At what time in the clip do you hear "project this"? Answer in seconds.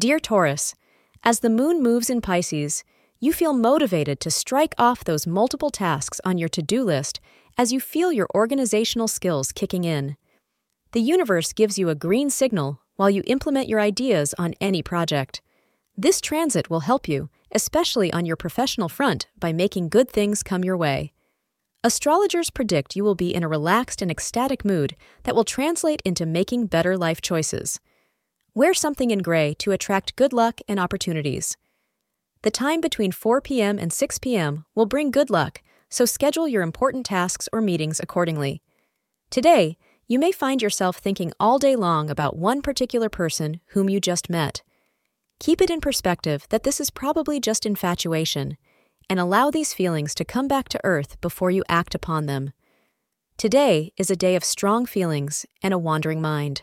14.82-16.22